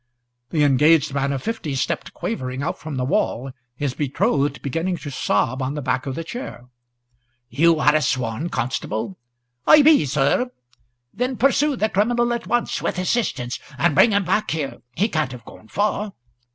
The 0.49 0.63
engaged 0.63 1.13
man 1.13 1.31
of 1.31 1.43
fifty 1.43 1.75
stepped 1.75 2.11
quavering 2.11 2.63
out 2.63 2.83
of 2.87 2.97
the 2.97 3.03
corner, 3.05 3.53
his 3.75 3.93
betrothed 3.93 4.63
beginning 4.63 4.97
to 4.97 5.11
sob 5.11 5.61
on 5.61 5.75
the 5.75 5.81
back 5.83 6.07
of 6.07 6.15
the 6.15 6.23
chair. 6.23 6.65
"You 7.51 7.77
are 7.79 7.93
a 7.93 8.01
sworn 8.01 8.49
constable?" 8.49 9.19
"I 9.67 9.83
be, 9.83 10.07
sir." 10.07 10.49
"Then 11.13 11.37
pursue 11.37 11.75
the 11.75 11.87
criminal 11.89 12.33
at 12.33 12.47
once, 12.47 12.81
with 12.81 12.97
assistance, 12.97 13.59
and 13.77 13.93
bring 13.93 14.09
him 14.09 14.25
back 14.25 14.49
here. 14.49 14.77
He 14.95 15.07
can't 15.07 15.33
have 15.33 15.45
gone 15.45 15.67
far." 15.67 16.13